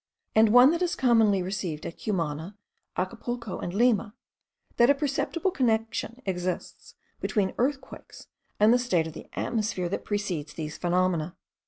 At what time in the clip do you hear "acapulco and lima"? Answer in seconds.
2.97-4.15